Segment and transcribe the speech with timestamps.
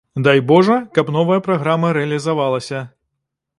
[0.27, 2.83] Дай божа, каб новая праграма рэалізавалася.